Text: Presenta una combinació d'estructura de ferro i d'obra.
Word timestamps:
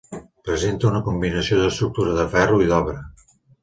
Presenta 0.47 0.87
una 0.93 1.03
combinació 1.09 1.61
d'estructura 1.61 2.19
de 2.23 2.29
ferro 2.35 2.63
i 2.67 2.75
d'obra. 2.75 3.01